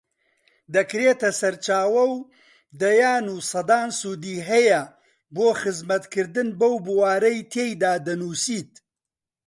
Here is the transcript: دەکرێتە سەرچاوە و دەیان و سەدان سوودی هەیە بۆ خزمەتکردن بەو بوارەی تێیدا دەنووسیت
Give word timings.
دەکرێتە 0.75 1.29
سەرچاوە 1.39 2.03
و 2.13 2.15
دەیان 2.81 3.25
و 3.33 3.37
سەدان 3.51 3.89
سوودی 3.99 4.37
هەیە 4.49 4.81
بۆ 5.35 5.47
خزمەتکردن 5.61 6.49
بەو 6.59 6.75
بوارەی 6.85 7.47
تێیدا 7.51 7.93
دەنووسیت 8.07 8.71